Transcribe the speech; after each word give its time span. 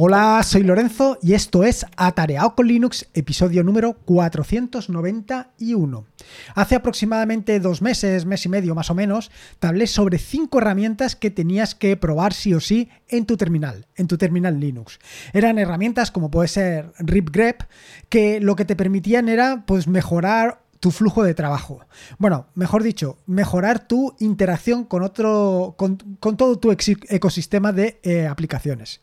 Hola, 0.00 0.40
soy 0.44 0.62
Lorenzo 0.62 1.18
y 1.20 1.34
esto 1.34 1.64
es 1.64 1.84
Atareado 1.96 2.54
con 2.54 2.68
Linux, 2.68 3.08
episodio 3.14 3.64
número 3.64 3.94
491. 3.94 6.06
Hace 6.54 6.76
aproximadamente 6.76 7.58
dos 7.58 7.82
meses, 7.82 8.24
mes 8.24 8.46
y 8.46 8.48
medio 8.48 8.76
más 8.76 8.90
o 8.90 8.94
menos, 8.94 9.32
te 9.58 9.66
hablé 9.66 9.88
sobre 9.88 10.18
cinco 10.18 10.58
herramientas 10.58 11.16
que 11.16 11.32
tenías 11.32 11.74
que 11.74 11.96
probar 11.96 12.32
sí 12.32 12.54
o 12.54 12.60
sí 12.60 12.88
en 13.08 13.26
tu 13.26 13.36
terminal, 13.36 13.88
en 13.96 14.06
tu 14.06 14.18
terminal 14.18 14.60
Linux. 14.60 15.00
Eran 15.32 15.58
herramientas 15.58 16.12
como 16.12 16.30
puede 16.30 16.46
ser 16.46 16.92
RipGrep, 17.00 17.62
que 18.08 18.38
lo 18.38 18.54
que 18.54 18.64
te 18.64 18.76
permitían 18.76 19.28
era 19.28 19.64
pues 19.66 19.88
mejorar 19.88 20.60
tu 20.80 20.90
flujo 20.90 21.22
de 21.22 21.34
trabajo. 21.34 21.80
Bueno, 22.18 22.46
mejor 22.54 22.82
dicho, 22.82 23.18
mejorar 23.26 23.86
tu 23.86 24.14
interacción 24.18 24.84
con 24.84 25.02
otro, 25.02 25.74
con, 25.76 25.98
todo 26.36 26.58
tu 26.58 26.70
ecosistema 26.70 27.72
de 27.72 28.00
eh, 28.02 28.26
aplicaciones. 28.26 29.00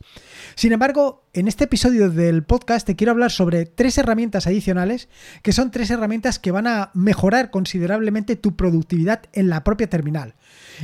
Sin 0.54 0.72
embargo, 0.72 1.24
en 1.32 1.48
este 1.48 1.64
episodio 1.64 2.08
del 2.08 2.44
podcast 2.44 2.86
te 2.86 2.96
quiero 2.96 3.10
hablar 3.10 3.30
sobre 3.30 3.66
tres 3.66 3.98
herramientas 3.98 4.46
adicionales, 4.46 5.08
que 5.42 5.52
son 5.52 5.70
tres 5.70 5.90
herramientas 5.90 6.38
que 6.38 6.50
van 6.50 6.66
a 6.66 6.90
mejorar 6.94 7.50
considerablemente 7.50 8.36
tu 8.36 8.56
productividad 8.56 9.22
en 9.34 9.50
la 9.50 9.62
propia 9.62 9.90
terminal. 9.90 10.34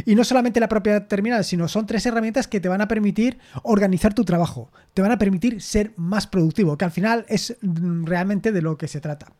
Y 0.04 0.14
no 0.14 0.24
solamente 0.24 0.60
la 0.60 0.68
propia 0.68 1.06
terminal, 1.08 1.44
sino 1.44 1.68
son 1.68 1.86
tres 1.86 2.04
herramientas 2.06 2.48
que 2.48 2.60
te 2.60 2.68
van 2.68 2.80
a 2.80 2.88
permitir 2.88 3.38
organizar 3.62 4.14
tu 4.14 4.24
trabajo, 4.24 4.70
te 4.94 5.02
van 5.02 5.12
a 5.12 5.18
permitir 5.18 5.62
ser 5.62 5.92
más 5.96 6.26
productivo, 6.26 6.76
que 6.76 6.84
al 6.84 6.90
final 6.90 7.24
es 7.28 7.56
mm, 7.62 8.04
realmente 8.04 8.52
de 8.52 8.62
lo 8.62 8.76
que 8.76 8.88
se 8.88 9.00
trata. 9.00 9.32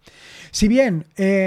Si 0.50 0.68
bien 0.68 1.06
eh, 1.16 1.41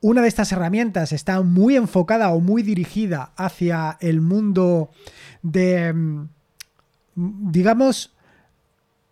una 0.00 0.20
de 0.20 0.28
estas 0.28 0.52
herramientas 0.52 1.12
está 1.12 1.40
muy 1.40 1.76
enfocada 1.76 2.30
o 2.30 2.40
muy 2.40 2.62
dirigida 2.62 3.32
hacia 3.36 3.96
el 4.00 4.20
mundo 4.20 4.90
de, 5.42 5.92
mm, 5.94 6.28
digamos, 7.14 8.14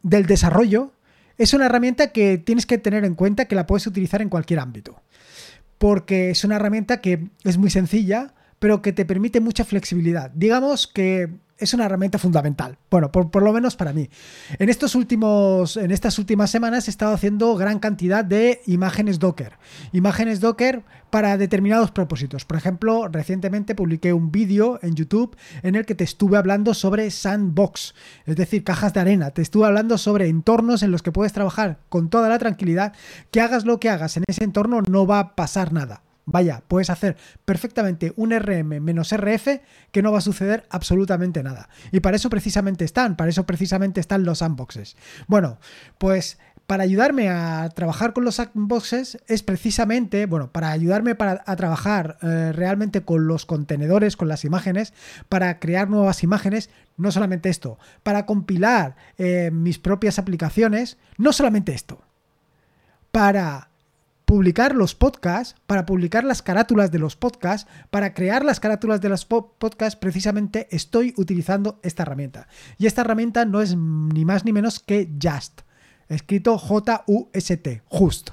del 0.03 0.27
desarrollo, 0.27 0.93
es 1.39 1.55
una 1.55 1.67
herramienta 1.67 2.13
que 2.13 2.39
tienes 2.39 2.67
que 2.67 2.79
tener 2.79 3.05
en 3.05 3.15
cuenta 3.15 3.47
que 3.47 3.55
la 3.55 3.67
puedes 3.67 3.87
utilizar 3.87 4.21
en 4.21 4.29
cualquier 4.29 4.61
ámbito. 4.61 5.01
Porque 5.79 6.31
es 6.31 6.45
una 6.45 6.57
herramienta 6.57 7.01
que 7.01 7.29
es 7.43 7.59
muy 7.59 7.71
sencilla, 7.71 8.35
pero 8.59 8.83
que 8.83 8.93
te 8.93 9.05
permite 9.05 9.41
mucha 9.41 9.65
flexibilidad. 9.65 10.31
Digamos 10.35 10.87
que 10.87 11.31
es 11.63 11.75
una 11.75 11.87
herramienta 11.87 12.19
fundamental. 12.19 12.79
Bueno, 12.91 13.13
por, 13.13 13.43
lo 13.43 13.53
menos 13.53 13.77
para 13.77 13.93
mí. 13.93 14.09
En, 14.59 14.69
estos 14.69 14.95
últimos, 14.95 15.77
en 15.77 15.91
estas 15.91 16.19
últimas 16.19 16.51
semanas 16.51 16.89
he 16.89 16.91
estado 16.91 17.15
haciendo 17.15 17.55
gran 17.57 17.79
cantidad 17.79 18.25
de 18.25 18.61
imágenes 18.67 19.19
Docker. 19.19 19.59
Imágenes 19.93 20.41
Docker 20.41 20.83
para 21.11 21.37
determinados 21.37 21.91
propósitos. 21.91 22.45
Por 22.45 22.57
ejemplo, 22.57 23.09
recientemente 23.09 23.75
publiqué 23.75 24.13
un 24.13 24.33
vídeo 24.33 24.79
en 24.83 24.95
YouTube 24.95 25.37
en 25.63 25.75
el 25.75 25.87
que 25.87 25.95
te 25.95 26.05
estuve 26.05 26.37
hablando 26.37 26.75
sobre 26.75 27.11
sandbox, 27.11 27.95
es 28.27 28.37
decir, 28.37 28.65
cajas 28.65 28.93
de 28.95 29.01
arena. 29.01 29.31
Te 29.31 29.43
estuve 29.43 29.67
hablando 29.67 29.99
sobre 29.99 30.29
entornos 30.29 30.83
en 30.83 30.91
los 30.91 31.03
que 31.03 31.13
puedes 31.13 31.33
trabajar 31.33 31.79
con 31.89 32.11
toda 32.11 32.29
la 32.29 32.39
tranquilidad, 32.39 32.93
que 33.31 33.41
hagas 33.41 33.65
lo 33.65 33.79
que 33.79 33.91
hagas 33.91 34.17
en 34.17 34.25
ese 34.27 34.45
entorno 34.45 34.83
no 34.83 35.07
va 35.07 35.19
a 35.19 35.37
pasar 35.37 35.73
nada. 35.73 36.03
Vaya, 36.25 36.63
puedes 36.69 36.89
hacer 36.89 37.17
perfectamente 37.45 38.13
un 38.17 38.31
RM 38.31 38.81
menos 38.81 39.13
RF 39.13 39.61
que 39.91 40.03
no 40.03 40.13
va 40.13 40.19
a 40.19 40.23
suceder 40.23 40.65
absolutamente 40.71 41.43
nada. 41.43 41.69
Y 41.91 42.01
para 42.01 42.17
eso 42.17 42.31
precisamente 42.31 42.85
están, 42.85 43.17
para 43.17 43.31
eso 43.31 43.45
precisamente 43.45 44.01
están 44.01 44.25
los 44.25 44.39
sandboxes. 44.39 44.97
Bueno, 45.27 45.59
pues 45.99 46.39
para 46.67 46.85
ayudarme 46.85 47.29
a 47.29 47.69
trabajar 47.75 48.13
con 48.13 48.25
los 48.25 48.37
sandboxes 48.37 49.19
es 49.27 49.43
precisamente, 49.43 50.27
bueno, 50.27 50.53
para 50.53 50.71
ayudarme 50.71 51.17
a 51.19 51.57
trabajar 51.57 52.19
eh, 52.23 52.53
realmente 52.53 53.03
con 53.03 53.27
los 53.27 53.45
contenedores, 53.45 54.17
con 54.17 54.29
las 54.29 54.45
imágenes, 54.45 54.95
para 55.29 55.59
crear 55.59 55.91
nuevas 55.91 56.23
imágenes, 56.23 56.71
no 56.97 57.11
solamente 57.11 57.51
esto, 57.51 57.79
para 58.05 58.27
compilar 58.27 58.95
eh, 59.19 59.51
mis 59.53 59.81
propias 59.81 60.21
aplicaciones, 60.21 60.99
no 61.19 61.33
solamente 61.33 61.75
esto, 61.75 62.01
para 63.11 63.72
publicar 64.33 64.75
los 64.75 64.95
podcasts, 64.95 65.61
para 65.67 65.85
publicar 65.85 66.25
las 66.25 66.41
carátulas 66.41 66.91
de 66.91 66.99
los 66.99 67.17
podcasts, 67.17 67.71
para 67.91 68.15
crear 68.15 68.47
las 68.47 68.61
carátulas 68.61 69.03
de 69.03 69.11
los 69.11 69.27
podcasts, 69.27 69.95
precisamente 69.95 70.69
estoy 70.71 71.13
utilizando 71.19 71.79
esta 71.83 72.05
herramienta. 72.05 72.49
Y 72.79 72.87
esta 72.87 73.03
herramienta 73.03 73.45
no 73.45 73.61
es 73.61 73.77
ni 73.77 74.25
más 74.25 74.47
ni 74.47 74.55
menos 74.55 74.81
que 74.81 75.11
Just, 75.23 75.61
escrito 76.09 76.57
J-U-S-T, 76.57 77.83
Just. 77.85 78.31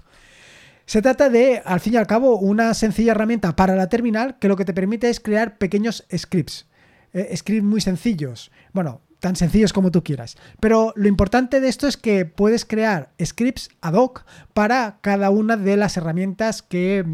Se 0.86 1.02
trata 1.02 1.28
de, 1.28 1.62
al 1.66 1.82
fin 1.82 1.96
y 1.96 1.98
al 1.98 2.08
cabo, 2.08 2.40
una 2.40 2.74
sencilla 2.76 3.12
herramienta 3.12 3.58
para 3.58 3.76
la 3.76 3.90
terminal 3.90 4.40
que 4.40 4.48
lo 4.48 4.56
que 4.56 4.64
te 4.64 4.74
permite 4.74 5.10
es 5.10 5.20
crear 5.20 5.58
pequeños 5.58 6.06
scripts. 6.16 6.66
Eh, 7.12 7.36
scripts 7.36 7.66
muy 7.66 7.82
sencillos. 7.82 8.52
Bueno, 8.72 9.02
tan 9.20 9.36
sencillos 9.36 9.74
como 9.74 9.92
tú 9.92 10.04
quieras. 10.04 10.38
Pero 10.60 10.94
lo 10.96 11.08
importante 11.08 11.60
de 11.60 11.70
esto 11.70 11.88
es 11.88 11.98
que 11.98 12.26
puedes 12.26 12.66
crear 12.66 13.12
scripts 13.24 13.70
ad 13.82 13.94
hoc 13.94 14.26
para 14.54 15.00
cada 15.02 15.30
una 15.30 15.58
de 15.58 15.78
las 15.78 15.98
herramientas 15.98 16.62
que 16.62 17.06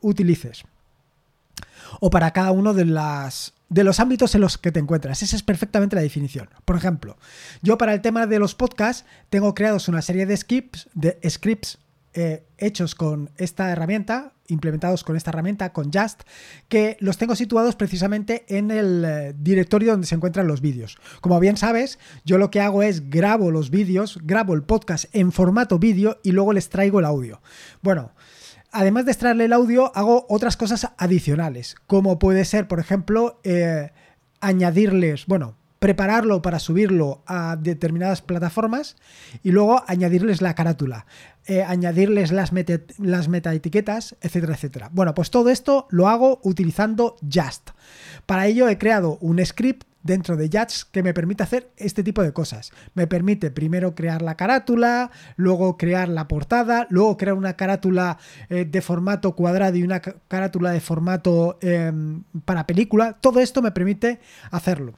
utilices. 0.00 0.64
O 2.00 2.10
para 2.10 2.32
cada 2.32 2.52
uno 2.52 2.74
de 2.74 2.84
las 2.84 3.54
de 3.68 3.84
los 3.84 4.00
ámbitos 4.00 4.34
en 4.34 4.40
los 4.40 4.56
que 4.56 4.72
te 4.72 4.80
encuentras. 4.80 5.22
Esa 5.22 5.36
es 5.36 5.42
perfectamente 5.42 5.96
la 5.96 6.02
definición. 6.02 6.48
Por 6.64 6.76
ejemplo, 6.76 7.18
yo 7.62 7.76
para 7.76 7.92
el 7.92 8.00
tema 8.00 8.26
de 8.26 8.38
los 8.38 8.54
podcasts 8.54 9.04
tengo 9.28 9.54
creados 9.54 9.88
una 9.88 10.00
serie 10.00 10.24
de 10.24 10.36
scripts, 10.36 10.88
de 10.94 11.18
scripts 11.28 11.78
eh, 12.20 12.42
hechos 12.58 12.96
con 12.96 13.30
esta 13.36 13.70
herramienta, 13.70 14.32
implementados 14.48 15.04
con 15.04 15.14
esta 15.14 15.30
herramienta, 15.30 15.72
con 15.72 15.92
Just, 15.92 16.22
que 16.68 16.96
los 16.98 17.16
tengo 17.16 17.36
situados 17.36 17.76
precisamente 17.76 18.44
en 18.48 18.72
el 18.72 19.04
eh, 19.04 19.34
directorio 19.38 19.92
donde 19.92 20.08
se 20.08 20.16
encuentran 20.16 20.48
los 20.48 20.60
vídeos. 20.60 20.98
Como 21.20 21.38
bien 21.38 21.56
sabes, 21.56 22.00
yo 22.24 22.36
lo 22.36 22.50
que 22.50 22.60
hago 22.60 22.82
es 22.82 23.08
grabo 23.08 23.52
los 23.52 23.70
vídeos, 23.70 24.18
grabo 24.24 24.54
el 24.54 24.64
podcast 24.64 25.04
en 25.14 25.30
formato 25.30 25.78
vídeo 25.78 26.18
y 26.24 26.32
luego 26.32 26.52
les 26.52 26.70
traigo 26.70 26.98
el 26.98 27.04
audio. 27.04 27.40
Bueno, 27.82 28.10
además 28.72 29.04
de 29.04 29.12
extraerle 29.12 29.44
el 29.44 29.52
audio, 29.52 29.94
hago 29.94 30.26
otras 30.28 30.56
cosas 30.56 30.88
adicionales, 30.98 31.76
como 31.86 32.18
puede 32.18 32.44
ser, 32.44 32.66
por 32.66 32.80
ejemplo, 32.80 33.38
eh, 33.44 33.92
añadirles, 34.40 35.26
bueno, 35.26 35.56
prepararlo 35.78 36.42
para 36.42 36.58
subirlo 36.58 37.22
a 37.26 37.56
determinadas 37.56 38.22
plataformas 38.22 38.96
y 39.42 39.52
luego 39.52 39.82
añadirles 39.86 40.42
la 40.42 40.54
carátula, 40.54 41.06
eh, 41.46 41.62
añadirles 41.62 42.32
las, 42.32 42.52
meta, 42.52 42.80
las 42.98 43.28
metaetiquetas, 43.28 44.16
etcétera, 44.20 44.54
etcétera. 44.54 44.90
Bueno, 44.92 45.14
pues 45.14 45.30
todo 45.30 45.50
esto 45.50 45.86
lo 45.90 46.08
hago 46.08 46.40
utilizando 46.42 47.16
Just. 47.22 47.70
Para 48.26 48.46
ello 48.46 48.68
he 48.68 48.78
creado 48.78 49.18
un 49.20 49.44
script 49.44 49.86
dentro 50.08 50.36
de 50.36 50.48
Just 50.52 50.90
que 50.90 51.02
me 51.02 51.14
permite 51.14 51.42
hacer 51.42 51.70
este 51.76 52.02
tipo 52.02 52.22
de 52.22 52.32
cosas. 52.32 52.72
Me 52.94 53.06
permite 53.06 53.50
primero 53.50 53.94
crear 53.94 54.22
la 54.22 54.36
carátula, 54.36 55.10
luego 55.36 55.76
crear 55.76 56.08
la 56.08 56.26
portada, 56.26 56.86
luego 56.90 57.16
crear 57.18 57.36
una 57.36 57.54
carátula 57.54 58.18
eh, 58.48 58.64
de 58.64 58.80
formato 58.80 59.36
cuadrado 59.36 59.76
y 59.76 59.82
una 59.82 60.00
carátula 60.00 60.72
de 60.72 60.80
formato 60.80 61.58
em, 61.60 62.24
para 62.46 62.66
película. 62.66 63.18
Todo 63.20 63.38
esto 63.40 63.60
me 63.60 63.70
permite 63.70 64.18
hacerlo. 64.50 64.94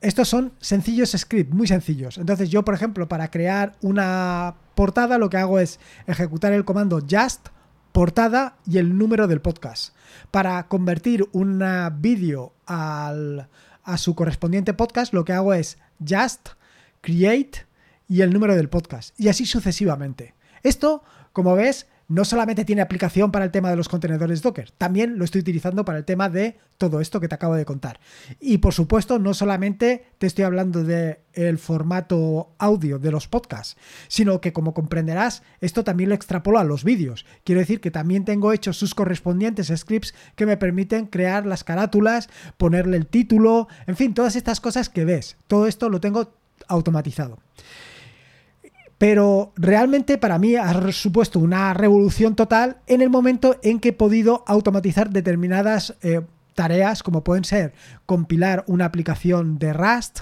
Estos 0.00 0.28
son 0.28 0.52
sencillos 0.58 1.12
scripts, 1.16 1.54
muy 1.54 1.68
sencillos. 1.68 2.18
Entonces 2.18 2.50
yo, 2.50 2.64
por 2.64 2.74
ejemplo, 2.74 3.08
para 3.08 3.30
crear 3.30 3.74
una 3.80 4.56
portada 4.74 5.18
lo 5.18 5.30
que 5.30 5.36
hago 5.36 5.60
es 5.60 5.78
ejecutar 6.06 6.52
el 6.52 6.64
comando 6.64 7.00
just 7.08 7.48
portada 7.92 8.56
y 8.66 8.78
el 8.78 8.98
número 8.98 9.28
del 9.28 9.40
podcast. 9.40 9.94
Para 10.30 10.66
convertir 10.66 11.28
un 11.32 11.62
vídeo 12.00 12.54
a 13.82 13.98
su 13.98 14.14
correspondiente 14.14 14.74
podcast 14.74 15.12
lo 15.12 15.24
que 15.24 15.32
hago 15.32 15.54
es 15.54 15.78
just 16.06 16.50
create 17.00 17.66
y 18.08 18.20
el 18.20 18.32
número 18.32 18.54
del 18.54 18.68
podcast. 18.68 19.18
Y 19.18 19.28
así 19.28 19.46
sucesivamente. 19.46 20.34
Esto, 20.62 21.02
como 21.32 21.54
ves, 21.54 21.86
no 22.12 22.26
solamente 22.26 22.66
tiene 22.66 22.82
aplicación 22.82 23.32
para 23.32 23.46
el 23.46 23.50
tema 23.50 23.70
de 23.70 23.76
los 23.76 23.88
contenedores 23.88 24.42
Docker, 24.42 24.70
también 24.72 25.18
lo 25.18 25.24
estoy 25.24 25.40
utilizando 25.40 25.84
para 25.84 25.98
el 25.98 26.04
tema 26.04 26.28
de 26.28 26.58
todo 26.76 27.00
esto 27.00 27.20
que 27.20 27.28
te 27.28 27.34
acabo 27.34 27.54
de 27.54 27.64
contar. 27.64 28.00
Y 28.38 28.58
por 28.58 28.74
supuesto, 28.74 29.18
no 29.18 29.32
solamente 29.32 30.04
te 30.18 30.26
estoy 30.26 30.44
hablando 30.44 30.84
del 30.84 31.18
el 31.32 31.58
formato 31.58 32.50
audio 32.58 32.98
de 32.98 33.10
los 33.10 33.28
podcasts, 33.28 33.78
sino 34.08 34.42
que 34.42 34.52
como 34.52 34.74
comprenderás, 34.74 35.42
esto 35.60 35.84
también 35.84 36.10
lo 36.10 36.14
extrapolo 36.14 36.58
a 36.58 36.64
los 36.64 36.84
vídeos. 36.84 37.24
Quiero 37.44 37.60
decir 37.60 37.80
que 37.80 37.90
también 37.90 38.26
tengo 38.26 38.52
hechos 38.52 38.76
sus 38.76 38.94
correspondientes 38.94 39.72
scripts 39.74 40.14
que 40.36 40.44
me 40.44 40.58
permiten 40.58 41.06
crear 41.06 41.46
las 41.46 41.64
carátulas, 41.64 42.28
ponerle 42.58 42.98
el 42.98 43.06
título, 43.06 43.68
en 43.86 43.96
fin, 43.96 44.12
todas 44.12 44.36
estas 44.36 44.60
cosas 44.60 44.90
que 44.90 45.06
ves. 45.06 45.38
Todo 45.46 45.66
esto 45.66 45.88
lo 45.88 46.00
tengo 46.00 46.34
automatizado. 46.68 47.38
Pero 49.02 49.52
realmente 49.56 50.16
para 50.16 50.38
mí 50.38 50.54
ha 50.54 50.92
supuesto 50.92 51.40
una 51.40 51.74
revolución 51.74 52.36
total 52.36 52.76
en 52.86 53.02
el 53.02 53.10
momento 53.10 53.58
en 53.64 53.80
que 53.80 53.88
he 53.88 53.92
podido 53.92 54.44
automatizar 54.46 55.10
determinadas 55.10 55.96
eh, 56.02 56.20
tareas 56.54 57.02
como 57.02 57.24
pueden 57.24 57.42
ser 57.42 57.74
compilar 58.06 58.62
una 58.68 58.84
aplicación 58.84 59.58
de 59.58 59.72
Rust, 59.72 60.20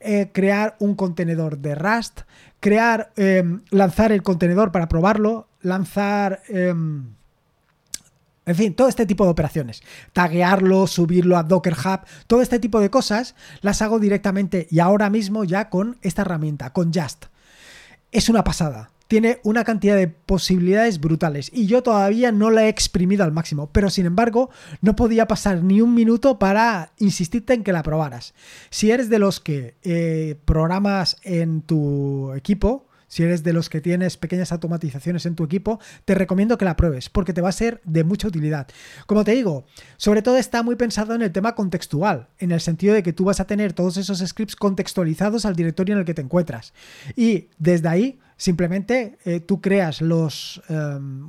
eh, 0.00 0.30
crear 0.32 0.76
un 0.78 0.94
contenedor 0.94 1.58
de 1.58 1.74
Rust, 1.74 2.22
crear, 2.58 3.12
em, 3.16 3.60
lanzar 3.68 4.12
el 4.12 4.22
contenedor 4.22 4.72
para 4.72 4.88
probarlo, 4.88 5.48
lanzar 5.60 6.40
em, 6.48 7.12
En 8.46 8.56
fin, 8.56 8.74
todo 8.74 8.88
este 8.88 9.04
tipo 9.04 9.24
de 9.24 9.30
operaciones. 9.30 9.82
Taguearlo, 10.14 10.86
subirlo 10.86 11.36
a 11.36 11.42
Docker 11.42 11.74
Hub, 11.74 12.00
todo 12.26 12.40
este 12.40 12.58
tipo 12.58 12.80
de 12.80 12.88
cosas 12.88 13.34
las 13.60 13.82
hago 13.82 14.00
directamente 14.00 14.66
y 14.70 14.80
ahora 14.80 15.10
mismo 15.10 15.44
ya 15.44 15.68
con 15.68 15.98
esta 16.00 16.22
herramienta, 16.22 16.72
con 16.72 16.92
Just. 16.94 17.26
Es 18.12 18.28
una 18.28 18.44
pasada. 18.44 18.90
Tiene 19.08 19.40
una 19.42 19.64
cantidad 19.64 19.96
de 19.96 20.08
posibilidades 20.08 21.00
brutales 21.00 21.50
y 21.52 21.66
yo 21.66 21.82
todavía 21.82 22.30
no 22.30 22.50
la 22.50 22.64
he 22.64 22.68
exprimido 22.68 23.24
al 23.24 23.32
máximo, 23.32 23.70
pero 23.72 23.90
sin 23.90 24.06
embargo 24.06 24.50
no 24.80 24.96
podía 24.96 25.26
pasar 25.26 25.62
ni 25.62 25.80
un 25.80 25.94
minuto 25.94 26.38
para 26.38 26.92
insistirte 26.98 27.54
en 27.54 27.64
que 27.64 27.72
la 27.72 27.82
probaras. 27.82 28.34
Si 28.70 28.90
eres 28.90 29.08
de 29.08 29.18
los 29.18 29.40
que 29.40 29.74
eh, 29.82 30.36
programas 30.44 31.16
en 31.24 31.62
tu 31.62 32.32
equipo, 32.34 32.86
si 33.12 33.22
eres 33.24 33.42
de 33.42 33.52
los 33.52 33.68
que 33.68 33.82
tienes 33.82 34.16
pequeñas 34.16 34.52
automatizaciones 34.52 35.26
en 35.26 35.34
tu 35.34 35.44
equipo, 35.44 35.78
te 36.06 36.14
recomiendo 36.14 36.56
que 36.56 36.64
la 36.64 36.76
pruebes 36.76 37.10
porque 37.10 37.34
te 37.34 37.42
va 37.42 37.50
a 37.50 37.52
ser 37.52 37.82
de 37.84 38.04
mucha 38.04 38.26
utilidad. 38.26 38.68
Como 39.04 39.22
te 39.22 39.32
digo, 39.32 39.66
sobre 39.98 40.22
todo 40.22 40.38
está 40.38 40.62
muy 40.62 40.76
pensado 40.76 41.14
en 41.14 41.20
el 41.20 41.30
tema 41.30 41.54
contextual, 41.54 42.28
en 42.38 42.52
el 42.52 42.62
sentido 42.62 42.94
de 42.94 43.02
que 43.02 43.12
tú 43.12 43.26
vas 43.26 43.38
a 43.38 43.46
tener 43.46 43.74
todos 43.74 43.98
esos 43.98 44.20
scripts 44.20 44.56
contextualizados 44.56 45.44
al 45.44 45.54
directorio 45.54 45.92
en 45.92 45.98
el 45.98 46.06
que 46.06 46.14
te 46.14 46.22
encuentras. 46.22 46.72
Y 47.14 47.50
desde 47.58 47.86
ahí, 47.88 48.18
simplemente 48.38 49.18
eh, 49.26 49.40
tú 49.40 49.60
creas 49.60 50.00
los... 50.00 50.62
Em, 50.70 51.28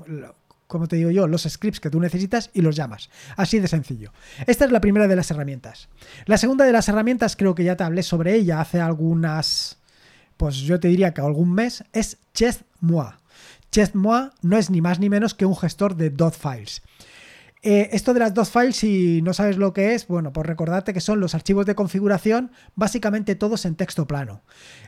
como 0.67 0.87
te 0.87 0.95
digo 0.95 1.11
yo, 1.11 1.27
los 1.27 1.43
scripts 1.43 1.81
que 1.81 1.89
tú 1.89 1.99
necesitas 1.99 2.49
y 2.53 2.61
los 2.61 2.77
llamas. 2.77 3.09
Así 3.35 3.59
de 3.59 3.67
sencillo. 3.67 4.13
Esta 4.47 4.63
es 4.63 4.71
la 4.71 4.79
primera 4.79 5.09
de 5.09 5.17
las 5.17 5.29
herramientas. 5.31 5.89
La 6.27 6.37
segunda 6.37 6.63
de 6.63 6.71
las 6.71 6.87
herramientas, 6.87 7.35
creo 7.35 7.53
que 7.55 7.65
ya 7.65 7.75
te 7.75 7.83
hablé 7.83 8.03
sobre 8.03 8.35
ella 8.35 8.61
hace 8.61 8.79
algunas 8.79 9.82
pues 10.37 10.57
yo 10.57 10.79
te 10.79 10.87
diría 10.87 11.13
que 11.13 11.21
algún 11.21 11.53
mes, 11.53 11.83
es 11.93 12.17
ChestMoa. 12.33 13.19
ChestMoa 13.71 14.33
no 14.41 14.57
es 14.57 14.69
ni 14.69 14.81
más 14.81 14.99
ni 14.99 15.09
menos 15.09 15.33
que 15.33 15.45
un 15.45 15.55
gestor 15.55 15.95
de 15.95 16.09
dot 16.09 16.35
files. 16.35 16.81
Eh, 17.65 17.95
esto 17.95 18.13
de 18.13 18.19
las 18.19 18.33
dot 18.33 18.45
files, 18.45 18.75
si 18.75 19.21
no 19.21 19.33
sabes 19.33 19.55
lo 19.55 19.71
que 19.71 19.93
es, 19.93 20.05
bueno, 20.07 20.33
pues 20.33 20.45
recordarte 20.45 20.93
que 20.93 20.99
son 20.99 21.21
los 21.21 21.33
archivos 21.33 21.65
de 21.65 21.75
configuración, 21.75 22.51
básicamente 22.75 23.35
todos 23.35 23.63
en 23.63 23.75
texto 23.75 24.05
plano. 24.05 24.41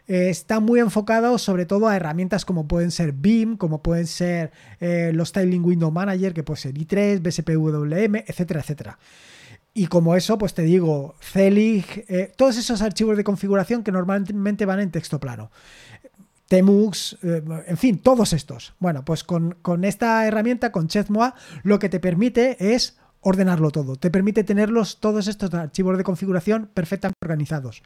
Eh, 0.07 0.29
está 0.29 0.59
muy 0.59 0.81
enfocado 0.81 1.37
sobre 1.37 1.65
todo 1.65 1.87
a 1.87 1.95
herramientas 1.95 2.43
como 2.43 2.67
pueden 2.67 2.91
ser 2.91 3.13
BIM, 3.13 3.55
como 3.55 3.81
pueden 3.81 4.07
ser 4.07 4.51
eh, 4.81 5.11
los 5.13 5.29
Styling 5.29 5.63
Window 5.63 5.89
Manager, 5.89 6.33
que 6.33 6.43
puede 6.43 6.59
ser 6.59 6.73
i3, 6.73 7.21
BSPWM, 7.21 8.17
etcétera, 8.27 8.59
etcétera. 8.59 8.99
Y 9.77 9.87
como 9.87 10.15
eso, 10.15 10.37
pues 10.37 10.53
te 10.53 10.61
digo, 10.61 11.15
Celig, 11.19 12.05
eh, 12.07 12.31
todos 12.37 12.55
esos 12.55 12.81
archivos 12.81 13.17
de 13.17 13.25
configuración 13.25 13.83
que 13.83 13.91
normalmente 13.91 14.65
van 14.65 14.79
en 14.79 14.89
texto 14.89 15.19
plano. 15.19 15.51
Temux, 16.47 17.17
eh, 17.21 17.43
en 17.67 17.75
fin, 17.75 17.97
todos 17.99 18.31
estos. 18.31 18.73
Bueno, 18.79 19.03
pues 19.03 19.25
con, 19.25 19.57
con 19.61 19.83
esta 19.83 20.25
herramienta, 20.25 20.71
con 20.71 20.87
Chezmoa, 20.87 21.35
lo 21.63 21.77
que 21.77 21.89
te 21.89 21.99
permite 21.99 22.73
es 22.73 22.97
ordenarlo 23.25 23.71
todo. 23.71 23.95
Te 23.95 24.11
permite 24.11 24.43
tenerlos 24.43 24.99
todos 24.99 25.27
estos 25.27 25.51
archivos 25.55 25.97
de 25.97 26.03
configuración 26.03 26.69
perfectamente 26.71 27.17
organizados. 27.23 27.81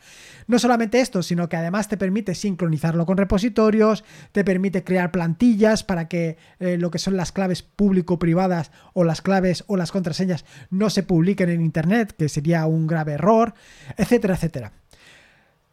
No 0.48 0.60
solamente 0.60 1.00
esto, 1.00 1.24
sino 1.24 1.48
que 1.48 1.56
además 1.56 1.88
te 1.88 1.96
permite 1.96 2.36
sincronizarlo 2.36 3.06
con 3.06 3.16
repositorios, 3.16 4.04
te 4.34 4.44
permite 4.44 4.84
crear 4.84 5.12
plantillas 5.12 5.86
para 5.86 6.10
que 6.10 6.36
eh, 6.60 6.78
lo 6.78 6.92
que 6.92 7.00
son 7.00 7.16
las 7.16 7.32
claves 7.32 7.64
público-privadas 7.64 8.72
o 8.94 9.06
las 9.06 9.22
claves 9.22 9.64
o 9.68 9.78
las 9.78 9.94
contraseñas 9.94 10.44
no 10.70 10.90
se 10.90 11.04
publiquen 11.04 11.50
en 11.50 11.62
Internet, 11.62 12.14
que 12.18 12.28
sería 12.28 12.66
un 12.66 12.86
grave 12.86 13.14
error, 13.14 13.54
etcétera, 13.96 14.36
etcétera. 14.36 14.74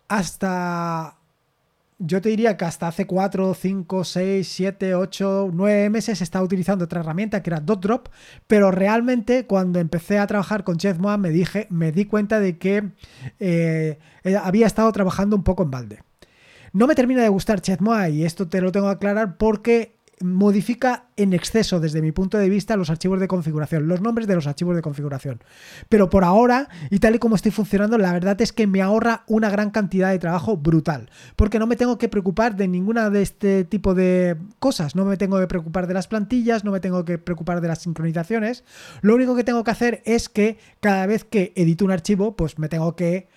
Hasta 0.06 1.16
yo 1.98 2.20
te 2.20 2.28
diría 2.28 2.56
que 2.56 2.64
hasta 2.64 2.88
hace 2.88 3.06
4, 3.06 3.54
5, 3.54 4.04
6, 4.04 4.48
7, 4.48 4.94
8, 4.94 5.50
9 5.52 5.90
meses 5.90 6.20
estaba 6.20 6.44
utilizando 6.44 6.84
otra 6.84 7.00
herramienta 7.00 7.42
que 7.42 7.50
era 7.50 7.60
DotDrop, 7.60 8.08
pero 8.46 8.70
realmente 8.70 9.46
cuando 9.46 9.78
empecé 9.78 10.18
a 10.18 10.26
trabajar 10.26 10.64
con 10.64 10.76
ChefMoa 10.76 11.16
me, 11.16 11.30
dije, 11.30 11.66
me 11.70 11.92
di 11.92 12.04
cuenta 12.04 12.38
de 12.38 12.58
que 12.58 12.90
eh, 13.40 13.98
eh, 14.24 14.36
había 14.36 14.66
estado 14.66 14.92
trabajando 14.92 15.36
un 15.36 15.42
poco 15.42 15.62
en 15.62 15.70
balde. 15.70 16.02
No 16.72 16.86
me 16.86 16.94
termina 16.94 17.22
de 17.22 17.30
gustar 17.30 17.62
ChefMoa 17.62 18.10
y 18.10 18.24
esto 18.24 18.48
te 18.48 18.60
lo 18.60 18.72
tengo 18.72 18.88
que 18.88 18.96
aclarar 18.96 19.38
porque 19.38 19.95
modifica 20.20 21.06
en 21.16 21.34
exceso 21.34 21.78
desde 21.78 22.00
mi 22.00 22.10
punto 22.12 22.38
de 22.38 22.48
vista 22.48 22.76
los 22.76 22.88
archivos 22.88 23.20
de 23.20 23.28
configuración, 23.28 23.86
los 23.86 24.00
nombres 24.00 24.26
de 24.26 24.34
los 24.34 24.46
archivos 24.46 24.74
de 24.74 24.82
configuración. 24.82 25.42
Pero 25.88 26.08
por 26.08 26.24
ahora, 26.24 26.68
y 26.90 26.98
tal 27.00 27.14
y 27.14 27.18
como 27.18 27.36
estoy 27.36 27.52
funcionando, 27.52 27.98
la 27.98 28.12
verdad 28.12 28.40
es 28.40 28.52
que 28.52 28.66
me 28.66 28.80
ahorra 28.80 29.24
una 29.26 29.50
gran 29.50 29.70
cantidad 29.70 30.10
de 30.10 30.18
trabajo 30.18 30.56
brutal, 30.56 31.10
porque 31.36 31.58
no 31.58 31.66
me 31.66 31.76
tengo 31.76 31.98
que 31.98 32.08
preocupar 32.08 32.56
de 32.56 32.66
ninguna 32.68 33.10
de 33.10 33.22
este 33.22 33.64
tipo 33.64 33.94
de 33.94 34.36
cosas, 34.58 34.96
no 34.96 35.04
me 35.04 35.16
tengo 35.16 35.38
que 35.38 35.46
preocupar 35.46 35.86
de 35.86 35.94
las 35.94 36.08
plantillas, 36.08 36.64
no 36.64 36.70
me 36.70 36.80
tengo 36.80 37.04
que 37.04 37.18
preocupar 37.18 37.60
de 37.60 37.68
las 37.68 37.82
sincronizaciones, 37.82 38.64
lo 39.02 39.14
único 39.14 39.36
que 39.36 39.44
tengo 39.44 39.64
que 39.64 39.70
hacer 39.70 40.02
es 40.06 40.28
que 40.28 40.58
cada 40.80 41.06
vez 41.06 41.24
que 41.24 41.52
edito 41.56 41.84
un 41.84 41.90
archivo, 41.90 42.36
pues 42.36 42.58
me 42.58 42.68
tengo 42.68 42.96
que 42.96 43.28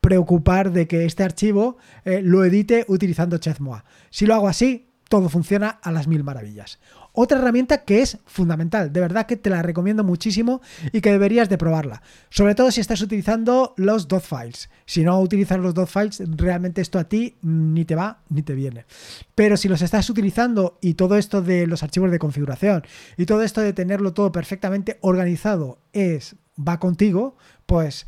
preocupar 0.00 0.72
de 0.72 0.86
que 0.86 1.04
este 1.04 1.22
archivo 1.22 1.76
eh, 2.04 2.20
lo 2.22 2.44
edite 2.44 2.84
utilizando 2.88 3.38
Chezmoa. 3.38 3.84
Si 4.10 4.26
lo 4.26 4.34
hago 4.34 4.48
así, 4.48 4.91
todo 5.12 5.28
funciona 5.28 5.68
a 5.82 5.92
las 5.92 6.08
mil 6.08 6.24
maravillas. 6.24 6.78
Otra 7.12 7.38
herramienta 7.38 7.84
que 7.84 8.00
es 8.00 8.16
fundamental, 8.24 8.94
de 8.94 9.00
verdad 9.00 9.26
que 9.26 9.36
te 9.36 9.50
la 9.50 9.60
recomiendo 9.60 10.04
muchísimo 10.04 10.62
y 10.90 11.02
que 11.02 11.12
deberías 11.12 11.50
de 11.50 11.58
probarla. 11.58 12.00
Sobre 12.30 12.54
todo 12.54 12.70
si 12.70 12.80
estás 12.80 13.02
utilizando 13.02 13.74
los 13.76 14.08
dot 14.08 14.22
files. 14.22 14.70
Si 14.86 15.04
no 15.04 15.20
utilizas 15.20 15.58
los 15.58 15.74
dot 15.74 15.90
files, 15.90 16.22
realmente 16.34 16.80
esto 16.80 16.98
a 16.98 17.04
ti 17.04 17.36
ni 17.42 17.84
te 17.84 17.94
va 17.94 18.22
ni 18.30 18.40
te 18.40 18.54
viene. 18.54 18.86
Pero 19.34 19.58
si 19.58 19.68
los 19.68 19.82
estás 19.82 20.08
utilizando 20.08 20.78
y 20.80 20.94
todo 20.94 21.18
esto 21.18 21.42
de 21.42 21.66
los 21.66 21.82
archivos 21.82 22.10
de 22.10 22.18
configuración 22.18 22.82
y 23.18 23.26
todo 23.26 23.42
esto 23.42 23.60
de 23.60 23.74
tenerlo 23.74 24.14
todo 24.14 24.32
perfectamente 24.32 24.96
organizado 25.02 25.78
es 25.92 26.36
va 26.56 26.80
contigo, 26.80 27.36
pues 27.66 28.06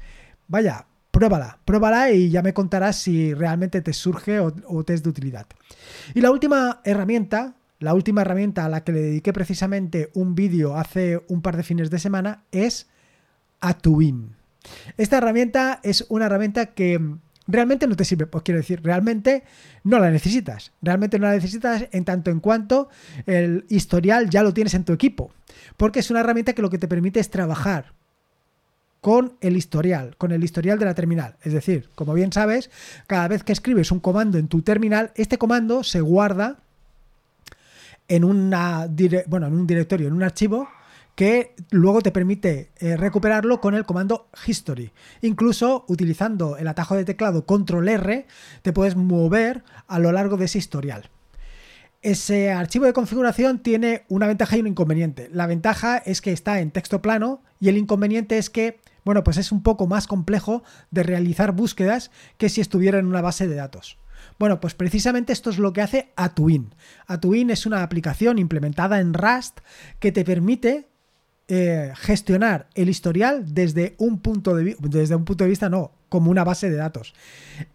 vaya, 0.49 0.87
pruébala, 1.15 1.61
pruébala 1.65 2.11
y 2.11 2.29
ya 2.29 2.43
me 2.43 2.53
contarás 2.53 2.97
si 2.97 3.35
realmente 3.35 3.81
te 3.81 3.93
surge 3.93 4.41
o, 4.41 4.85
te 4.85 4.95
es 4.95 5.05
de 5.05 5.11
utilidad. 5.11 5.47
Y 6.13 6.21
la 6.21 6.33
última 6.33 6.81
herramienta, 6.85 7.55
la 7.79 7.95
última 7.95 8.23
herramienta 8.23 8.65
a 8.65 8.69
la 8.69 8.83
que 8.83 8.91
le 8.91 9.01
dediqué 9.01 9.33
precisamente 9.33 10.11
un 10.15 10.35
vídeo 10.35 10.77
hace 10.77 11.23
un 11.29 11.41
par 11.41 11.57
de 11.57 11.63
fines 11.63 11.89
de 11.89 12.01
semana 12.01 12.43
es 12.51 12.89
Atuin. 13.61 14.35
Esta 14.97 15.19
herramienta 15.19 15.79
es 15.85 16.05
una 16.09 16.27
herramienta 16.27 16.75
que 16.75 17.01
realmente 17.47 17.87
no 17.87 17.95
te 17.95 18.05
sirve, 18.05 18.27
pues 18.27 18.43
quiero 18.43 18.59
decir, 18.59 18.83
realmente 18.83 19.45
no 19.85 20.01
la 20.01 20.11
necesitas. 20.11 20.73
Realmente 20.83 21.21
no 21.21 21.29
la 21.29 21.35
necesitas 21.35 21.87
en 21.93 22.05
tanto 22.05 22.33
en 22.33 22.41
cuanto 22.41 22.89
el 23.27 23.67
historial 23.69 24.31
ya 24.31 24.43
lo 24.43 24.53
tienes 24.53 24.75
en 24.75 24.85
tu 24.85 24.93
equipo. 24.93 25.31
Porque 25.77 26.01
es 26.01 26.11
una 26.11 26.21
herramienta 26.21 26.55
que 26.55 26.63
lo 26.63 26.71
que 26.71 26.79
te 26.79 26.89
permite 26.89 27.21
es 27.21 27.31
trabajar 27.31 27.93
con 29.05 29.35
el 29.43 29.55
historial, 29.55 30.17
con 30.17 30.33
el 30.33 30.43
historial 30.43 30.79
de 30.79 30.87
la 30.87 30.95
terminal. 30.95 31.37
Es 31.43 31.53
decir, 31.53 31.91
como 31.95 32.15
bien 32.15 32.33
sabes, 32.33 32.71
cada 33.07 33.29
vez 33.29 33.45
que 33.45 33.53
escribes 33.53 33.93
un 33.93 34.01
comando 34.01 34.39
en 34.39 34.49
tu 34.49 34.63
terminal, 34.63 35.13
este 35.15 35.37
comando 35.37 35.85
se 35.85 36.01
guarda 36.01 36.57
en, 38.09 38.25
una 38.25 38.89
bueno, 39.27 39.47
en 39.47 39.53
un 39.53 39.67
directorio, 39.67 40.09
en 40.09 40.15
un 40.15 40.23
archivo 40.23 40.71
que 41.17 41.55
luego 41.69 42.01
te 42.01 42.13
permite 42.13 42.71
eh, 42.79 42.97
recuperarlo 42.97 43.61
con 43.61 43.75
el 43.75 43.85
comando 43.85 44.31
history. 44.47 44.91
Incluso 45.21 45.85
utilizando 45.87 46.57
el 46.57 46.67
atajo 46.67 46.97
de 46.97 47.05
teclado 47.05 47.45
control 47.45 47.91
R, 47.91 48.27
te 48.63 48.73
puedes 48.73 48.97
mover 48.97 49.65
a 49.87 49.99
lo 49.99 50.13
largo 50.13 50.39
de 50.39 50.47
ese 50.47 50.57
historial. 50.57 51.11
Ese 52.01 52.53
archivo 52.53 52.87
de 52.87 52.95
configuración 52.95 53.59
tiene 53.59 54.05
una 54.09 54.27
ventaja 54.27 54.57
y 54.57 54.61
un 54.61 54.69
inconveniente. 54.69 55.29
La 55.31 55.47
ventaja 55.47 55.99
es 55.99 56.23
que 56.23 56.33
está 56.33 56.61
en 56.61 56.71
texto 56.71 57.03
plano 57.03 57.43
y 57.61 57.69
el 57.69 57.77
inconveniente 57.77 58.39
es 58.39 58.49
que 58.49 58.83
bueno, 59.05 59.25
pues 59.25 59.37
es 59.37 59.53
un 59.53 59.63
poco 59.63 59.87
más 59.87 60.07
complejo 60.07 60.63
de 60.91 61.03
realizar 61.03 61.53
búsquedas 61.53 62.11
que 62.39 62.49
si 62.49 62.61
estuviera 62.61 62.99
en 62.99 63.07
una 63.07 63.21
base 63.21 63.49
de 63.49 63.55
datos. 63.55 63.99
Bueno, 64.39 64.61
pues 64.61 64.75
precisamente 64.75 65.33
esto 65.33 65.51
es 65.51 65.59
lo 65.59 65.73
que 65.73 65.83
hace 65.83 66.13
Atuin. 66.17 66.75
Atuin 67.07 67.51
es 67.51 67.67
una 67.67 67.83
aplicación 67.83 68.39
implementada 68.39 69.01
en 69.01 69.15
Rust 69.15 69.61
que 70.01 70.13
te 70.13 70.25
permite 70.25 70.89
eh, 71.47 71.93
gestionar 71.97 72.69
el 72.75 72.89
historial 72.89 73.53
desde 73.53 73.95
un 73.99 74.21
punto 74.21 74.57
de 74.57 74.77
desde 74.81 75.15
un 75.15 75.27
punto 75.27 75.45
de 75.45 75.51
vista 75.51 75.69
no 75.69 75.93
como 76.09 76.31
una 76.31 76.45
base 76.45 76.71
de 76.71 76.77
datos. 76.77 77.13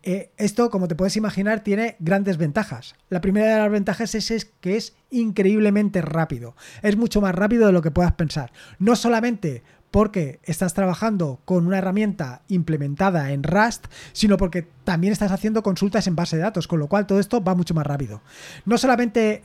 Eh, 0.02 0.32
esto, 0.38 0.70
como 0.70 0.88
te 0.88 0.96
puedes 0.96 1.18
imaginar, 1.18 1.62
tiene 1.62 1.98
grandes 2.00 2.38
ventajas. 2.38 2.96
La 3.10 3.20
primera 3.20 3.54
de 3.54 3.60
las 3.60 3.70
ventajas 3.70 4.16
es, 4.16 4.32
es, 4.32 4.46
que 4.46 4.78
es 4.78 4.96
increíblemente 5.12 6.02
rápido. 6.02 6.56
Es 6.82 6.96
mucho 6.96 7.20
más 7.20 7.36
rápido 7.36 7.68
de 7.68 7.74
lo 7.74 7.82
que 7.82 7.92
puedas 7.92 8.14
pensar. 8.14 8.54
No 8.80 8.96
solamente 8.96 9.64
porque 9.92 10.40
estás 10.44 10.74
trabajando 10.74 11.40
con 11.46 11.66
una 11.66 11.80
herramienta 11.80 12.44
implementada 12.48 13.32
en 13.32 13.44
Rust, 13.44 13.88
sino 14.14 14.38
porque 14.38 14.68
también 14.84 15.14
estás 15.14 15.32
haciendo 15.32 15.64
consultas 15.64 16.08
en 16.08 16.16
base 16.16 16.38
de 16.38 16.44
datos, 16.44 16.68
con 16.68 16.80
lo 16.80 16.88
cual 16.88 17.08
todo 17.08 17.20
esto 17.20 17.44
va 17.44 17.56
mucho 17.56 17.74
más 17.74 17.88
rápido. 17.88 18.22
No 18.66 18.78
solamente 18.78 19.42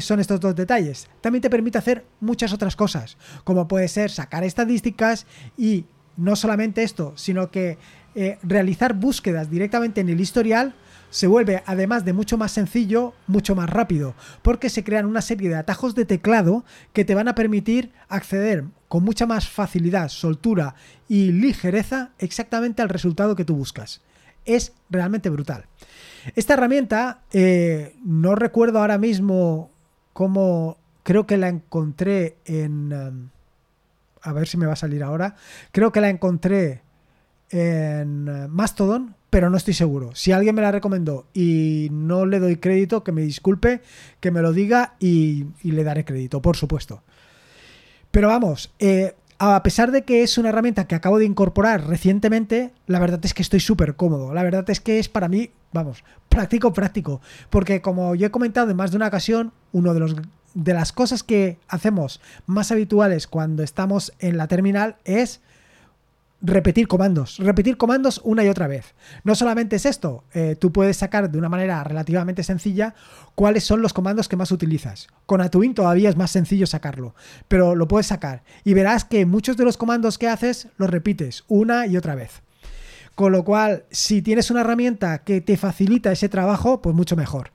son 0.00 0.20
estos 0.20 0.40
dos 0.40 0.54
detalles, 0.54 1.08
también 1.20 1.42
te 1.42 1.50
permite 1.50 1.78
hacer 1.78 2.04
muchas 2.20 2.52
otras 2.52 2.76
cosas, 2.76 3.16
como 3.44 3.68
puede 3.68 3.88
ser 3.88 4.10
sacar 4.10 4.44
estadísticas 4.44 5.26
y 5.56 5.86
no 6.16 6.36
solamente 6.36 6.82
esto, 6.82 7.12
sino 7.16 7.50
que 7.50 7.78
eh, 8.14 8.38
realizar 8.42 8.94
búsquedas 8.94 9.50
directamente 9.50 10.00
en 10.00 10.08
el 10.08 10.20
historial 10.20 10.74
se 11.16 11.28
vuelve, 11.28 11.62
además 11.64 12.04
de 12.04 12.12
mucho 12.12 12.36
más 12.36 12.52
sencillo, 12.52 13.14
mucho 13.26 13.54
más 13.54 13.70
rápido, 13.70 14.14
porque 14.42 14.68
se 14.68 14.84
crean 14.84 15.06
una 15.06 15.22
serie 15.22 15.48
de 15.48 15.54
atajos 15.54 15.94
de 15.94 16.04
teclado 16.04 16.62
que 16.92 17.06
te 17.06 17.14
van 17.14 17.26
a 17.26 17.34
permitir 17.34 17.90
acceder 18.10 18.64
con 18.88 19.02
mucha 19.02 19.24
más 19.24 19.48
facilidad, 19.48 20.10
soltura 20.10 20.74
y 21.08 21.32
ligereza 21.32 22.10
exactamente 22.18 22.82
al 22.82 22.90
resultado 22.90 23.34
que 23.34 23.46
tú 23.46 23.56
buscas. 23.56 24.02
Es 24.44 24.74
realmente 24.90 25.30
brutal. 25.30 25.64
Esta 26.34 26.52
herramienta, 26.52 27.22
eh, 27.32 27.96
no 28.04 28.34
recuerdo 28.34 28.80
ahora 28.80 28.98
mismo 28.98 29.70
cómo, 30.12 30.76
creo 31.02 31.26
que 31.26 31.38
la 31.38 31.48
encontré 31.48 32.36
en... 32.44 32.92
Um, 32.92 33.30
a 34.20 34.34
ver 34.34 34.48
si 34.48 34.58
me 34.58 34.66
va 34.66 34.74
a 34.74 34.76
salir 34.76 35.02
ahora. 35.02 35.34
Creo 35.72 35.92
que 35.92 36.02
la 36.02 36.10
encontré 36.10 36.82
en 37.48 38.28
uh, 38.28 38.48
Mastodon, 38.48 39.15
pero 39.30 39.50
no 39.50 39.56
estoy 39.56 39.74
seguro. 39.74 40.14
Si 40.14 40.32
alguien 40.32 40.54
me 40.54 40.62
la 40.62 40.72
recomendó 40.72 41.26
y 41.34 41.88
no 41.90 42.26
le 42.26 42.38
doy 42.38 42.56
crédito, 42.56 43.04
que 43.04 43.12
me 43.12 43.22
disculpe, 43.22 43.82
que 44.20 44.30
me 44.30 44.42
lo 44.42 44.52
diga 44.52 44.94
y, 44.98 45.46
le 45.62 45.84
daré 45.84 46.04
crédito, 46.04 46.40
por 46.40 46.56
supuesto. 46.56 47.02
Pero 48.10 48.28
vamos, 48.28 48.72
eh, 48.78 49.14
a 49.38 49.62
pesar 49.62 49.90
de 49.90 50.04
que 50.04 50.22
es 50.22 50.38
una 50.38 50.48
herramienta 50.48 50.86
que 50.86 50.94
acabo 50.94 51.18
de 51.18 51.26
incorporar 51.26 51.86
recientemente, 51.86 52.72
la 52.86 52.98
verdad 52.98 53.20
es 53.24 53.34
que 53.34 53.42
estoy 53.42 53.60
súper 53.60 53.96
cómodo. 53.96 54.32
La 54.32 54.42
verdad 54.42 54.68
es 54.70 54.80
que 54.80 54.98
es 54.98 55.08
para 55.08 55.28
mí, 55.28 55.50
vamos, 55.72 56.04
práctico, 56.28 56.72
práctico. 56.72 57.20
Porque 57.50 57.82
como 57.82 58.14
yo 58.14 58.26
he 58.26 58.30
comentado 58.30 58.70
en 58.70 58.76
más 58.76 58.92
de 58.92 58.96
una 58.96 59.08
ocasión, 59.08 59.52
uno 59.72 59.92
de 59.92 60.00
los 60.00 60.16
de 60.54 60.72
las 60.72 60.90
cosas 60.90 61.22
que 61.22 61.58
hacemos 61.68 62.22
más 62.46 62.72
habituales 62.72 63.26
cuando 63.26 63.62
estamos 63.62 64.14
en 64.20 64.38
la 64.38 64.48
terminal 64.48 64.96
es 65.04 65.42
repetir 66.42 66.86
comandos, 66.86 67.38
repetir 67.38 67.76
comandos 67.76 68.20
una 68.24 68.44
y 68.44 68.48
otra 68.48 68.66
vez. 68.66 68.94
No 69.24 69.34
solamente 69.34 69.76
es 69.76 69.86
esto, 69.86 70.24
eh, 70.34 70.56
tú 70.58 70.72
puedes 70.72 70.96
sacar 70.96 71.30
de 71.30 71.38
una 71.38 71.48
manera 71.48 71.82
relativamente 71.84 72.42
sencilla 72.42 72.94
cuáles 73.34 73.64
son 73.64 73.82
los 73.82 73.92
comandos 73.92 74.28
que 74.28 74.36
más 74.36 74.52
utilizas. 74.52 75.08
Con 75.26 75.40
Atuin 75.40 75.74
todavía 75.74 76.08
es 76.08 76.16
más 76.16 76.30
sencillo 76.30 76.66
sacarlo, 76.66 77.14
pero 77.48 77.74
lo 77.74 77.88
puedes 77.88 78.06
sacar 78.06 78.42
y 78.64 78.74
verás 78.74 79.04
que 79.04 79.26
muchos 79.26 79.56
de 79.56 79.64
los 79.64 79.76
comandos 79.76 80.18
que 80.18 80.28
haces 80.28 80.68
los 80.76 80.90
repites 80.90 81.44
una 81.48 81.86
y 81.86 81.96
otra 81.96 82.14
vez. 82.14 82.42
Con 83.14 83.32
lo 83.32 83.44
cual, 83.44 83.84
si 83.90 84.20
tienes 84.20 84.50
una 84.50 84.60
herramienta 84.60 85.24
que 85.24 85.40
te 85.40 85.56
facilita 85.56 86.12
ese 86.12 86.28
trabajo, 86.28 86.82
pues 86.82 86.94
mucho 86.94 87.16
mejor. 87.16 87.50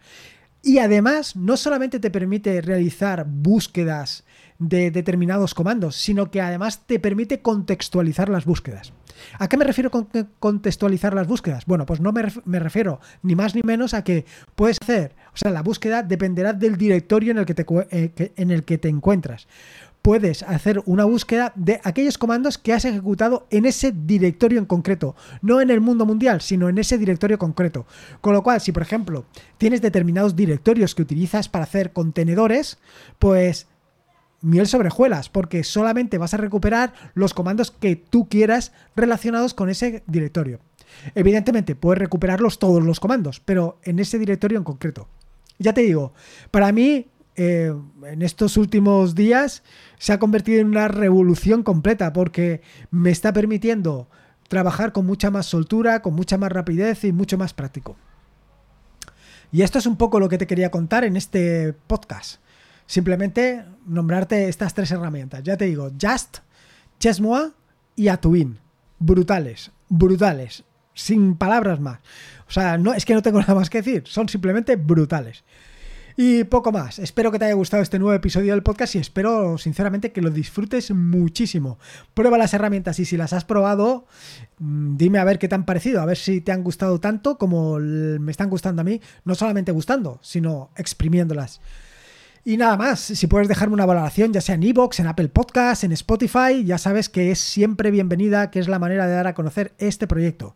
Y 0.63 0.79
además, 0.79 1.35
no 1.35 1.55
solamente 1.55 1.99
te 1.99 2.09
permite 2.09 2.61
realizar 2.61 3.25
búsquedas 3.27 4.23
de 4.61 4.91
determinados 4.91 5.55
comandos, 5.55 5.95
sino 5.95 6.29
que 6.29 6.39
además 6.39 6.85
te 6.85 6.99
permite 6.99 7.41
contextualizar 7.41 8.29
las 8.29 8.45
búsquedas. 8.45 8.93
¿A 9.39 9.49
qué 9.49 9.57
me 9.57 9.65
refiero 9.65 9.89
con 9.89 10.07
contextualizar 10.39 11.13
las 11.13 11.27
búsquedas? 11.27 11.65
Bueno, 11.65 11.85
pues 11.85 11.99
no 11.99 12.11
me, 12.11 12.59
refiero 12.59 12.99
ni 13.23 13.35
más 13.35 13.55
ni 13.55 13.61
menos 13.63 13.93
a 13.93 14.03
que 14.03 14.25
puedes 14.55 14.77
hacer, 14.81 15.15
o 15.33 15.37
sea, 15.37 15.51
la 15.51 15.63
búsqueda 15.63 16.03
dependerá 16.03 16.53
del 16.53 16.77
directorio 16.77 17.31
en 17.31 17.39
el 17.39 17.45
que 17.45 17.55
te, 17.55 17.65
eh, 17.91 18.33
en 18.35 18.51
el 18.51 18.63
que 18.63 18.77
te 18.77 18.87
encuentras 18.87 19.47
puedes 20.01 20.41
hacer 20.43 20.81
una 20.85 21.05
búsqueda 21.05 21.53
de 21.55 21.79
aquellos 21.83 22.17
comandos 22.17 22.57
que 22.57 22.73
has 22.73 22.85
ejecutado 22.85 23.45
en 23.51 23.65
ese 23.65 23.91
directorio 23.91 24.57
en 24.57 24.65
concreto, 24.65 25.15
no 25.43 25.61
en 25.61 25.69
el 25.69 25.79
mundo 25.79 26.07
mundial, 26.07 26.41
sino 26.41 26.69
en 26.69 26.79
ese 26.79 26.97
directorio 26.97 27.37
concreto. 27.37 27.85
Con 28.19 28.33
lo 28.33 28.41
cual, 28.41 28.61
si 28.61 28.71
por 28.71 28.81
ejemplo 28.81 29.25
tienes 29.59 29.79
determinados 29.79 30.35
directorios 30.35 30.95
que 30.95 31.03
utilizas 31.03 31.49
para 31.49 31.65
hacer 31.65 31.93
contenedores, 31.93 32.79
pues 33.19 33.67
miel 34.41 34.67
sobre 34.67 34.89
hojuelas, 34.89 35.29
porque 35.29 35.63
solamente 35.63 36.17
vas 36.17 36.33
a 36.33 36.37
recuperar 36.37 36.93
los 37.13 37.33
comandos 37.33 37.71
que 37.71 37.95
tú 37.95 38.27
quieras 38.27 38.71
relacionados 38.95 39.53
con 39.53 39.69
ese 39.69 40.03
directorio. 40.07 40.59
Evidentemente, 41.15 41.75
puedes 41.75 41.99
recuperarlos 41.99 42.59
todos 42.59 42.83
los 42.83 42.99
comandos, 42.99 43.39
pero 43.39 43.79
en 43.83 43.99
ese 43.99 44.19
directorio 44.19 44.57
en 44.57 44.63
concreto. 44.63 45.07
Ya 45.57 45.73
te 45.73 45.81
digo, 45.81 46.13
para 46.49 46.71
mí 46.71 47.07
eh, 47.35 47.73
en 48.05 48.21
estos 48.21 48.57
últimos 48.57 49.15
días 49.15 49.63
se 49.97 50.11
ha 50.11 50.19
convertido 50.19 50.59
en 50.59 50.67
una 50.67 50.87
revolución 50.87 51.63
completa 51.63 52.13
porque 52.13 52.61
me 52.89 53.11
está 53.11 53.31
permitiendo 53.31 54.09
trabajar 54.47 54.91
con 54.91 55.05
mucha 55.05 55.31
más 55.31 55.45
soltura, 55.45 56.01
con 56.01 56.13
mucha 56.13 56.37
más 56.37 56.51
rapidez 56.51 57.03
y 57.03 57.13
mucho 57.13 57.37
más 57.37 57.53
práctico. 57.53 57.95
Y 59.51 59.61
esto 59.61 59.79
es 59.79 59.85
un 59.85 59.97
poco 59.97 60.19
lo 60.19 60.29
que 60.29 60.37
te 60.37 60.47
quería 60.47 60.71
contar 60.71 61.03
en 61.03 61.15
este 61.15 61.73
podcast. 61.87 62.41
Simplemente 62.91 63.63
nombrarte 63.85 64.49
estas 64.49 64.73
tres 64.73 64.91
herramientas. 64.91 65.43
Ya 65.43 65.55
te 65.55 65.63
digo, 65.63 65.91
Just, 65.91 66.39
Chesmoa 66.99 67.53
y 67.95 68.09
Atuin. 68.09 68.57
Brutales, 68.99 69.71
brutales. 69.87 70.65
Sin 70.93 71.37
palabras 71.37 71.79
más. 71.79 72.01
O 72.49 72.51
sea, 72.51 72.77
no, 72.77 72.93
es 72.93 73.05
que 73.05 73.13
no 73.13 73.21
tengo 73.21 73.39
nada 73.39 73.55
más 73.55 73.69
que 73.69 73.81
decir. 73.81 74.03
Son 74.07 74.27
simplemente 74.27 74.75
brutales. 74.75 75.45
Y 76.17 76.43
poco 76.43 76.73
más. 76.73 76.99
Espero 76.99 77.31
que 77.31 77.39
te 77.39 77.45
haya 77.45 77.53
gustado 77.53 77.81
este 77.81 77.97
nuevo 77.97 78.13
episodio 78.13 78.51
del 78.51 78.61
podcast 78.61 78.95
y 78.95 78.97
espero 78.97 79.57
sinceramente 79.57 80.11
que 80.11 80.21
lo 80.21 80.29
disfrutes 80.29 80.91
muchísimo. 80.91 81.79
Prueba 82.13 82.37
las 82.37 82.53
herramientas 82.53 82.99
y 82.99 83.05
si 83.05 83.15
las 83.15 83.31
has 83.31 83.45
probado, 83.45 84.05
mm, 84.59 84.97
dime 84.97 85.19
a 85.19 85.23
ver 85.23 85.39
qué 85.39 85.47
te 85.47 85.55
han 85.55 85.63
parecido, 85.63 86.01
a 86.01 86.05
ver 86.05 86.17
si 86.17 86.41
te 86.41 86.51
han 86.51 86.61
gustado 86.61 86.99
tanto 86.99 87.37
como 87.37 87.79
me 87.79 88.31
están 88.31 88.49
gustando 88.49 88.81
a 88.81 88.83
mí, 88.83 88.99
no 89.23 89.33
solamente 89.33 89.71
gustando, 89.71 90.19
sino 90.21 90.71
exprimiéndolas. 90.75 91.61
Y 92.43 92.57
nada 92.57 92.75
más, 92.75 92.99
si 92.99 93.27
puedes 93.27 93.47
dejarme 93.47 93.75
una 93.75 93.85
valoración, 93.85 94.33
ya 94.33 94.41
sea 94.41 94.55
en 94.55 94.63
Evox, 94.63 94.99
en 94.99 95.05
Apple 95.05 95.29
Podcasts, 95.29 95.83
en 95.83 95.91
Spotify, 95.91 96.63
ya 96.65 96.79
sabes 96.79 97.07
que 97.07 97.29
es 97.29 97.39
siempre 97.39 97.91
bienvenida, 97.91 98.49
que 98.49 98.57
es 98.57 98.67
la 98.67 98.79
manera 98.79 99.05
de 99.05 99.13
dar 99.13 99.27
a 99.27 99.35
conocer 99.35 99.75
este 99.77 100.07
proyecto. 100.07 100.55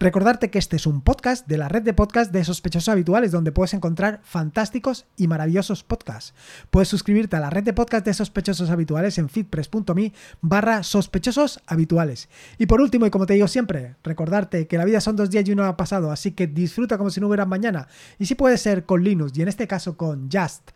Recordarte 0.00 0.50
que 0.50 0.58
este 0.58 0.74
es 0.74 0.88
un 0.88 1.02
podcast 1.02 1.46
de 1.46 1.56
la 1.56 1.68
red 1.68 1.82
de 1.82 1.94
podcast 1.94 2.32
de 2.32 2.42
sospechosos 2.42 2.88
habituales, 2.88 3.30
donde 3.30 3.52
puedes 3.52 3.74
encontrar 3.74 4.20
fantásticos 4.24 5.06
y 5.16 5.28
maravillosos 5.28 5.84
podcasts. 5.84 6.34
Puedes 6.70 6.88
suscribirte 6.88 7.36
a 7.36 7.40
la 7.40 7.50
red 7.50 7.62
de 7.62 7.74
podcast 7.74 8.04
de 8.04 8.14
sospechosos 8.14 8.68
habituales 8.68 9.16
en 9.18 9.28
feedpress.me 9.28 10.12
barra 10.40 10.82
sospechosos 10.82 11.60
habituales. 11.66 12.28
Y 12.58 12.66
por 12.66 12.80
último, 12.80 13.06
y 13.06 13.10
como 13.10 13.26
te 13.26 13.34
digo 13.34 13.46
siempre, 13.46 13.94
recordarte 14.02 14.66
que 14.66 14.78
la 14.78 14.84
vida 14.84 15.00
son 15.00 15.14
dos 15.14 15.30
días 15.30 15.46
y 15.46 15.52
uno 15.52 15.64
ha 15.64 15.76
pasado, 15.76 16.10
así 16.10 16.32
que 16.32 16.48
disfruta 16.48 16.98
como 16.98 17.10
si 17.10 17.20
no 17.20 17.28
hubiera 17.28 17.46
mañana. 17.46 17.86
Y 18.18 18.26
si 18.26 18.34
puede 18.34 18.58
ser 18.58 18.84
con 18.84 19.04
Linux, 19.04 19.38
y 19.38 19.42
en 19.42 19.48
este 19.48 19.68
caso 19.68 19.96
con 19.96 20.28
Just, 20.28 20.70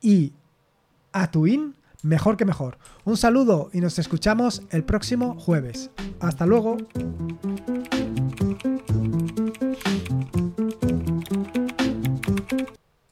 Y 0.00 0.32
Atuin, 1.12 1.74
mejor 2.02 2.36
que 2.36 2.44
mejor. 2.44 2.78
Un 3.04 3.16
saludo 3.16 3.70
y 3.72 3.80
nos 3.80 3.98
escuchamos 3.98 4.62
el 4.70 4.84
próximo 4.84 5.38
jueves. 5.38 5.90
Hasta 6.20 6.46
luego. 6.46 6.76